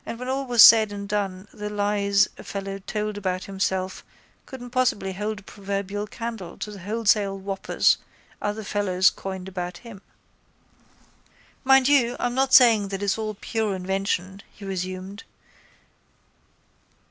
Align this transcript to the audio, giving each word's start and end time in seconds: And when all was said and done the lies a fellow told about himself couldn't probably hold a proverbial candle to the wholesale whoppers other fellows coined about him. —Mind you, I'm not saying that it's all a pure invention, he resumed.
And 0.03 0.17
when 0.17 0.29
all 0.29 0.47
was 0.47 0.63
said 0.63 0.91
and 0.91 1.07
done 1.07 1.47
the 1.53 1.69
lies 1.69 2.27
a 2.35 2.43
fellow 2.43 2.79
told 2.79 3.19
about 3.19 3.43
himself 3.43 4.03
couldn't 4.47 4.71
probably 4.71 5.13
hold 5.13 5.41
a 5.41 5.43
proverbial 5.43 6.07
candle 6.07 6.57
to 6.57 6.71
the 6.71 6.79
wholesale 6.79 7.37
whoppers 7.37 7.99
other 8.41 8.63
fellows 8.63 9.11
coined 9.11 9.47
about 9.47 9.77
him. 9.85 10.01
—Mind 11.63 11.87
you, 11.87 12.15
I'm 12.19 12.33
not 12.33 12.51
saying 12.51 12.87
that 12.87 13.03
it's 13.03 13.19
all 13.19 13.29
a 13.29 13.35
pure 13.35 13.75
invention, 13.75 14.41
he 14.51 14.65
resumed. 14.65 15.23